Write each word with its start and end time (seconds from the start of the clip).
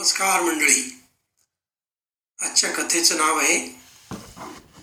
नमस्कार 0.00 0.42
मंडळी. 0.42 1.00
आजच्या 2.42 2.70
कथेचं 2.70 3.16
नाव 3.16 3.38
आहे 3.38 3.58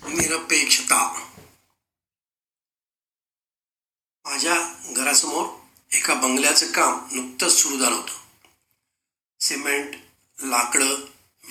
निरपेक्षता. 0.07 1.29
माझ्या 4.25 4.55
घरासमोर 4.95 5.47
एका 5.95 6.13
बंगल्याचं 6.13 6.71
काम 6.71 7.07
नुकतंच 7.11 7.51
सुरू 7.51 7.77
झालं 7.77 7.95
होतं. 7.95 8.13
सिमेंट 9.39 9.95
लाकडं 10.43 10.95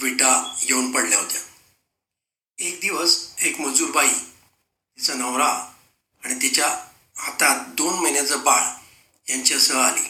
विटा 0.03 0.57
येऊन 0.63 0.93
पडल्या 0.93 1.19
होत्या. 1.19 1.41
एक 2.59 2.81
दिवस 2.81 3.31
एक 3.39 3.61
मजूर 3.61 3.91
बाई 3.91 4.13
तिचा 4.13 5.15
नवरा 5.15 5.73
आणि 6.25 6.43
तिच्या 6.43 6.69
हातात 7.17 7.67
दोन 7.67 7.95
महिन्याचं 7.95 8.45
बाळ 8.45 8.63
यांच्यासह 9.31 9.81
आली. 9.81 10.09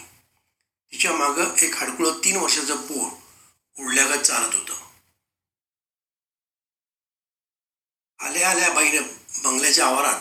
तिच्या 0.93 1.13
मागं 1.13 1.55
एक 1.55 1.75
हडकुळं 1.75 2.19
तीन 2.25 2.37
वर्षाचं 2.37 2.77
पोर 2.77 3.26
उडल्यागत 3.79 4.23
चालत 4.23 4.55
होतं. 4.55 4.75
आल्या 8.19 8.51
आल्या 8.51 8.73
बाईनं 8.73 9.03
बंगल्याच्या 9.45 9.87
आवारात 9.87 10.21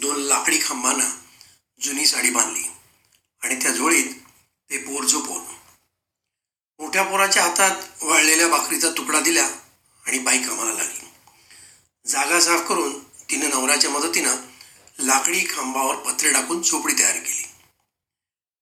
दोन 0.00 0.16
लाकडी 0.16 0.58
खांबांना 0.64 1.04
जुनी 1.80 2.06
साडी 2.06 2.30
बांधली 2.30 2.62
आणि 3.42 3.62
त्या 3.62 3.70
झोळीत 3.70 4.14
ते 4.70 4.78
पोर. 4.78 5.04
झोपवलं 5.04 5.52
मोठ्या 6.78 7.02
पोराच्या 7.02 7.42
हातात 7.42 8.02
वाळलेल्या 8.02 8.48
भाकरीचा 8.48 8.90
तुकडा 8.90 9.20
दिला 9.20 9.44
आणि 10.06 10.18
बाई 10.18 10.38
कामाला 10.38 10.72
लागली. 10.72 11.08
जागा 12.06 12.40
साफ 12.40 12.68
करून 12.68 13.04
तिनं 13.30 13.50
नवऱ्याच्या 13.50 13.90
मदतीनं 13.90 14.36
लाकडी 14.98 15.44
खांबावर 15.44 15.96
पत्रे 15.96 16.32
टाकून 16.32 16.62
झोपडी 16.62 16.98
तयार 16.98 17.16
केली. 17.16 17.44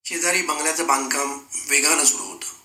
शेजारी 0.05 0.41
बंगल्याचं 0.41 0.87
बांधकाम 0.87 1.39
वेगानं 1.67 2.03
सुरू 2.03 2.23
होतं. 2.23 2.60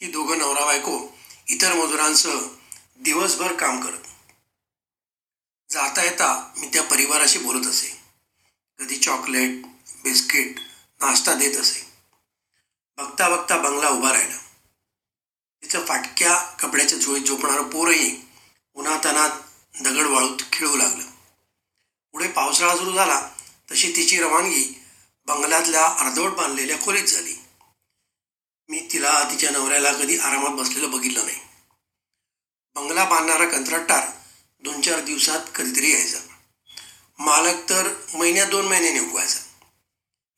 ती 0.00 0.06
दोघं 0.06 0.38
नवरा 0.38 0.64
बायको 0.64 1.18
इतर 1.48 1.74
मजुरांसह 1.74 2.40
दिवसभर 3.00 3.56
काम 3.56 3.80
करत. 3.80 4.02
जाता 5.70 6.02
येता 6.02 6.52
मी 6.58 6.66
त्या 6.72 6.82
परिवाराशी 6.82 7.38
बोलत 7.38 7.66
असे. 7.66 8.00
कधी 8.78 8.96
चॉकलेट 8.96 9.50
बिस्किट 10.02 10.60
नाश्ता 11.00 11.34
देत 11.34 11.56
असे. 11.56 11.86
बघता 12.96 13.28
बघता 13.28 13.56
बंगला 13.56 13.88
उभा 13.88 14.12
राहिला. 14.12 14.36
तिचं 15.62 15.86
फाटक्या 15.86 16.38
कपड्याच्या 16.38 16.98
झोळीत 16.98 17.22
झोपणारं 17.22 17.62
पोरही 17.62 18.22
उन्हातानात 18.74 19.30
दगड 19.82 20.06
वाळूत 20.06 20.38
खिळू 20.52 20.76
लागलं. 20.76 21.04
पुढे 22.12 22.28
पावसाळा 22.28 22.76
सुरू 22.76 22.92
झाला 22.92 23.28
तशी 23.70 23.92
तिची 23.96 24.18
रवानगी 24.18 24.82
बंगल्यातल्या 25.26 25.86
अर्धवट 25.86 26.30
बांधलेल्या 26.30 26.76
खोलीत 26.84 27.04
झाली. 27.04 27.37
मी 28.70 28.88
तिला 28.92 29.30
तिच्या 29.30 29.50
नवऱ्याला 29.50 29.92
कधी 29.92 30.18
आरामात 30.18 30.50
बसलेलं 30.50 30.90
बघितलं 30.90 31.26
नाही. 31.26 31.38
बंगला 32.74 33.04
बांधणारा 33.04 33.44
कंत्राटदार 33.44 34.08
दोन 34.62 34.80
चार 34.80 35.00
दिवसात 35.00 35.40
कधीतरी 35.54 35.92
यायचा. 35.92 36.18
मालक 37.18 37.68
तर 37.68 37.94
महिन्यात 38.14 38.46
दोन 38.46 38.66
महिन्याने 38.66 39.00
उगवायचा 39.00 39.38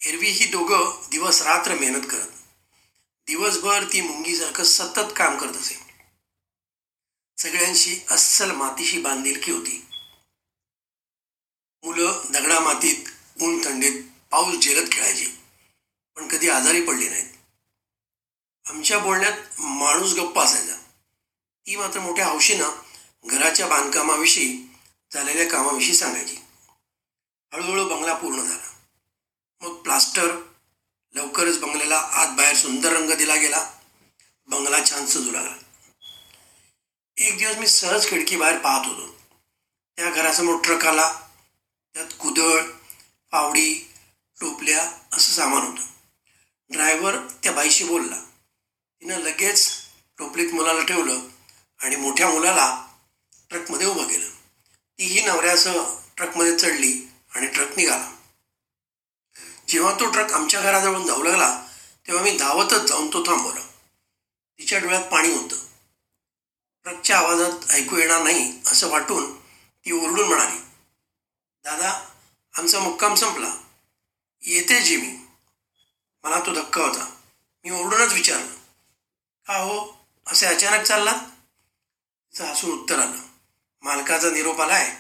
एरवी 0.08 0.30
ही 0.30 0.44
दोघं 0.44 1.08
दिवस 1.10 1.42
रात्र 1.42 1.74
मेहनत 1.74 2.06
करत. 2.10 2.28
दिवसभर 3.26 3.84
ती 3.84 4.00
मुंगीसारखं 4.00 4.64
सतत 4.64 5.12
काम 5.16 5.38
करत 5.38 5.56
असे. 5.56 5.78
सगळ्यांशी 7.38 8.00
अस्सल 8.10 8.50
मातीशी 8.50 9.00
बांधिलकी 9.00 9.52
होती. 9.52 9.86
मुलं 11.84 12.22
दगडा 12.30 12.60
मातीत 12.60 13.04
ऊन 13.42 13.64
थंडीत 13.64 14.02
पाऊस 14.30 14.56
झेलत 14.58 14.92
खेळायचे. 14.92 15.26
पण 16.16 16.28
कधी 16.28 16.48
आजारी 16.48 16.82
पडले 16.82 17.08
नाहीत. 17.08 17.39
आमच्या 18.70 18.98
बोलण्यात 18.98 19.32
माणूस 19.58 20.12
गप्प 20.12 20.38
असायचा. 20.38 20.74
ती 21.66 21.76
मात्र 21.76 22.00
मोठ्या 22.00 22.26
हौशीनं 22.26 22.70
घराच्या 23.25 23.66
बांधकामाविषयी 23.66 24.62
झालेल्या 25.12 25.48
कामाविषयी 25.48 25.94
सांगायची. 25.94 26.36
हळूहळू 27.53 27.88
बंगला 27.88 28.14
पूर्ण 28.14 28.41
झाला. 28.41 28.72
मग 29.60 29.75
प्लास्टर 29.75 30.42
लवकरच 31.14 31.58
बंगल्याला 31.58 31.98
आत 31.98 32.26
बाहेर 32.26 32.56
सुंदर 32.56 32.92
रंग 32.92 33.10
दिला 33.10 33.34
गेला. 33.34 33.70
बंगला 34.47 34.84
छान 34.91 35.06
सजू 35.06 35.31
लागला. 35.31 35.56
एक 37.16 37.38
दिवस 37.38 37.56
मी 37.56 37.66
सहज 37.66 38.08
खिडकी 38.08 38.37
बाहेर 38.37 38.58
पाहत 38.58 38.87
होतो. 38.87 39.20
त्या 39.97 40.10
घरासमोर 40.10 40.60
ट्रक 40.64 40.87
आला. 40.87 41.20
त्यात 41.94 42.06
कुदळ 42.20 42.62
पावडी 43.31 43.92
टोपल्या 44.41 44.92
असं 45.12 45.32
सामान 45.32 45.62
होतं. 45.62 45.82
ड्रायव्हर 46.70 47.16
त्या 47.42 47.52
बाईशी 47.52 47.84
बोलला. 47.84 48.16
तिनं 49.03 49.19
लगेच 49.19 49.71
टोपलीत 50.19 50.55
मुलाला 50.55 50.83
ठेवलं 50.84 51.21
आणि 51.81 51.97
मोठ्या 51.97 52.28
मुलाला 52.28 52.87
ट्रकमध्ये 53.50 53.87
उभं 53.87 54.09
केलं. 54.09 54.28
तीही 54.99 55.22
नवऱ्यासह 55.22 56.00
ट्रकमध्ये 56.16 56.59
चढली 56.59 57.09
आणि 57.34 57.47
ट्रक 57.47 57.77
निघाला. 57.77 58.11
जेव्हा 59.69 59.93
तो 60.00 60.11
ट्रक 60.11 60.33
आमच्या 60.33 60.61
घराजवळून 60.61 61.06
जाऊ 61.06 61.22
लागला 61.22 61.66
तेव्हा 62.06 62.25
मी 62.25 62.37
धावतच 62.37 62.83
जाऊन 62.83 63.09
तो 63.09 63.22
थांबवला. 63.22 63.61
तिच्या 64.59 64.78
डोळ्यात 64.78 65.03
पाणी 65.03 65.32
होतं. 65.32 65.56
ट्रकच्या 66.84 67.19
आवाजात 67.19 67.71
ऐकू 67.71 67.97
येणार 67.97 68.22
नाही 68.22 68.53
असं 68.67 68.88
वाटून 68.88 69.41
ती 69.87 69.93
ओरडून 69.93 70.28
म्हणाली 70.28 70.59
दादा 71.65 72.09
आमचा 72.59 72.81
मुक्काम 72.81 73.15
संपला. 73.15 73.55
येते 74.43 74.81
जी 74.81 74.97
मी. 74.97 75.19
मला 76.25 76.41
तो 76.41 76.55
धक्का 76.55 76.82
होता. 76.82 77.17
मी 77.65 77.71
ओरडूनच 77.71 78.12
विचारलं 78.12 78.59
का 79.50 79.56
हो 79.56 80.06
असे 80.27 80.47
अचानक 80.47 80.87
चाललात 80.87 81.21
तिचं 82.33 82.44
हसून 82.44 82.71
उत्तर 82.71 82.99
आलं. 82.99 83.19
मालकाचा 83.83 84.31
निरोप 84.31 84.61
आलाय. 84.61 84.97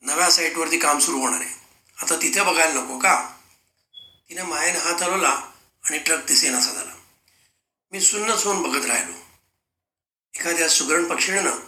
नव्या 0.00 0.30
साईटवरती 0.30 0.78
काम 0.78 0.98
सुरू 0.98 1.20
होणार 1.20 1.40
आहे. 1.40 1.54
आता 2.02 2.16
तिथे 2.16 2.42
बघायला 2.42 2.80
नको 2.80 2.98
का? 2.98 3.36
तिने 4.28 4.42
मायेनं 4.42 4.78
हात 4.78 5.02
हलवला 5.02 5.28
आणि 5.84 5.98
ट्रक 5.98 6.24
दिसेनासा 6.24 6.72
झाला. 6.72 6.90
मी 7.92 8.00
सुन्नच 8.00 8.44
होऊन 8.44 8.62
बघत 8.62 8.86
राहिलो. 8.86 9.12
एखाद्या 10.34 10.68
सुगरण 10.68 11.04
पक्षीनं 11.04 11.58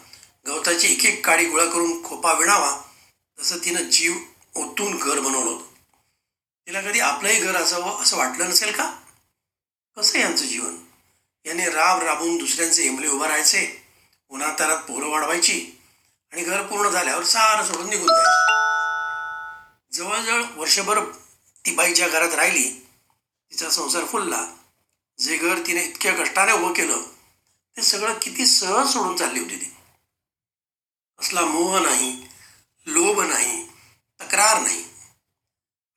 गवताची 0.47 0.93
एक 0.93 1.05
एक 1.05 1.27
काडी 1.27 1.47
गोळा 1.47 1.65
करून 1.65 2.05
खोपा 2.05 2.33
विणावा 2.33 2.81
तसं 3.41 3.59
तिनं 3.59 3.83
जीव 3.83 4.17
ओतून 4.55 4.99
घर 4.99 5.21
बनवलं 5.21 5.51
होतं. 5.51 5.65
तिला 6.67 6.81
कधी 6.81 7.01
आपलंही 7.01 7.41
घर 7.41 7.57
असावं 7.57 8.03
असं 8.03 8.17
वाटलं 8.17 8.49
नसेल 8.49 8.73
का? 8.73 8.97
कसं 9.97 10.19
यांचं 10.19 10.47
जीवन? 10.47 10.90
याने 11.47 11.71
राब 11.71 12.03
राबून 12.03 12.37
दुसऱ्यांचे 12.37 12.87
एमले 12.87 13.09
उभा 13.09 13.29
राहायचे. 13.29 13.83
उन्हातारात 14.29 14.79
पोरं 14.79 15.09
वाढवायची. 15.09 15.71
आणि 16.33 16.43
घर 16.43 16.63
पूर्ण 16.63 16.91
झाल्यावर 16.91 17.25
सारं 17.25 17.67
सोडून 17.67 17.89
निघून 17.89 18.07
जायचं. 18.07 18.41
जवळजवळ 19.93 20.43
वर्षभर 20.55 21.05
ती 21.67 21.75
बाईच्या 21.75 22.09
घरात 22.09 22.35
राहिली. 22.35 22.87
तिचा 23.51 23.71
संसार 23.71 24.05
फुलला. 24.05 24.47
जे 25.19 25.37
घर 25.37 25.59
तिने 25.67 25.85
इतक्या 25.85 26.15
कष्टाने 26.15 26.53
उभं 26.53 26.73
केलं 26.73 27.03
ते 27.77 27.83
सगळं 27.83 28.15
किती 28.23 28.47
सहज 28.47 28.93
सोडून 28.93 29.17
चालली 29.17 29.41
होती 29.41 29.57
ती. 29.57 29.77
असला 31.21 31.41
मोह 31.41 31.79
नाही 31.79 32.29
लोभ 32.87 33.21
नाही 33.21 33.67
तक्रार 34.21 34.61
नाही. 34.61 34.85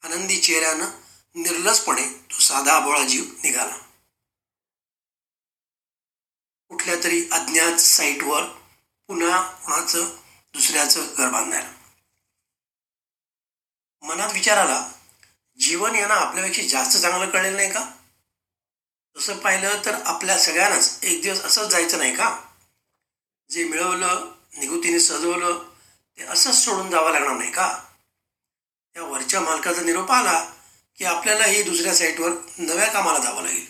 आनंदी 0.03 0.37
चेहऱ्यानं 0.37 0.85
निर्लसपणे 1.35 2.07
तो 2.07 2.39
साधा 2.39 2.79
बोळा 2.79 3.03
जीव 3.03 3.23
निघाला. 3.43 3.75
कुठल्या 6.73 6.95
तरी 7.03 7.29
अज्ञात 7.31 7.77
साईटवर 7.77 8.43
पुन्हा 9.07 9.51
कुणाचं 9.51 10.09
दुसऱ्याचं 10.53 11.13
घर 11.17 11.29
बांधायला. 11.29 11.73
मनात 14.01 14.33
विचार 14.33 14.57
आला 14.57 14.91
जीवन 15.59 15.95
यांना 15.95 16.15
आपल्यापेक्षा 16.15 16.61
जास्त 16.61 16.97
चांगलं 16.97 17.29
कळलेलं 17.29 17.55
नाही 17.57 17.71
का? 17.71 17.91
तसं 19.17 19.37
पाहिलं 19.37 19.81
तर 19.85 19.95
आपल्या 20.05 20.39
सगळ्यांनाच 20.39 20.99
एक 21.03 21.21
दिवस 21.21 21.39
असंच 21.39 21.67
जायचं 21.67 21.97
नाही 21.97 22.15
का? 22.15 22.43
जे 23.49 23.63
मिळवलं 23.63 24.31
निगुतीने 24.57 24.99
सजवलं 24.99 25.63
ते 26.17 26.23
असंच 26.23 26.55
सोडून 26.55 26.89
जावं 26.89 27.11
लागणार 27.11 27.37
नाही 27.37 27.51
का? 27.51 27.83
त्या 28.93 29.03
वरच्या 29.03 29.41
मालकाचा 29.41 29.81
निरोप 29.81 30.11
आला 30.11 30.53
की 30.97 31.05
आपल्यालाही 31.05 31.63
दुसऱ्या 31.63 31.95
साईटवर 31.95 32.31
नव्या 32.57 32.91
कामाला 32.91 33.19
जावं 33.19 33.43
लागेल. 33.43 33.65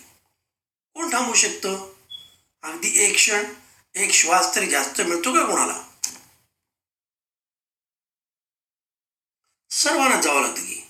कोण 0.94 1.12
थांबू 1.12 1.34
शकतं? 1.34 1.93
अगदी 2.64 3.04
एक 3.04 3.14
क्षण 3.14 3.44
एक 3.94 4.10
श्वास 4.10 4.56
तरी 4.56 4.70
जास्त 4.70 5.00
मिळतो 5.00 5.32
का 5.32 5.46
कोणाला? 5.46 5.84
सर्वांना 9.70 10.20
जावं 10.20 10.40
लागतं 10.40 10.60
की. 10.60 10.86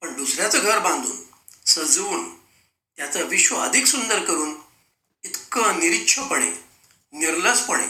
पण 0.00 0.14
दुसऱ्याचं 0.14 0.58
घर 0.58 0.78
बांधून 0.78 1.16
सजवून 1.66 2.38
त्याचं 2.96 3.24
विश्व 3.24 3.56
अधिक 3.56 3.86
सुंदर 3.86 4.24
करून 4.24 4.54
इतकं 5.24 5.78
निरीच्छपणे 5.78 6.50
निर्लसपणे 7.12 7.86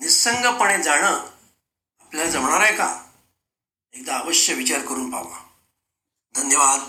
निसंगपणे 0.00 0.82
जाणं 0.82 1.30
आपल्याला 2.00 2.30
जमणार 2.30 2.60
आहे 2.60 2.76
का? 2.76 3.10
एकदा 3.94 4.18
अवश्य 4.18 4.54
विचार 4.54 4.86
करून 4.86 5.10
पाहा. 5.10 5.48
धन्यवाद. 6.34 6.80